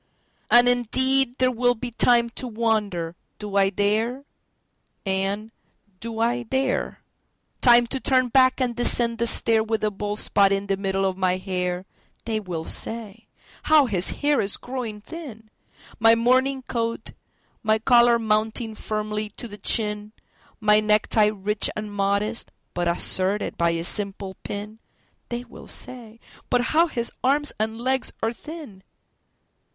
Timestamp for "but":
22.73-22.87, 26.49-26.61